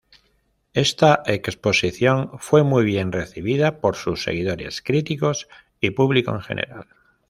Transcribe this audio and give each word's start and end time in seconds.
Esta 0.73 1.21
exposición 1.27 2.31
fue 2.39 2.63
muy 2.63 2.83
bien 2.85 3.11
recibida 3.11 3.79
por 3.79 3.95
sus 3.95 4.23
seguidores, 4.23 4.81
críticos 4.81 5.47
y 5.79 5.91
público 5.91 6.31
en 6.31 6.41
general. 6.41 6.87